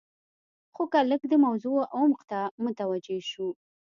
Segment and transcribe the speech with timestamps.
[0.73, 3.47] خو که لږ د موضوع عمق ته متوجې شو.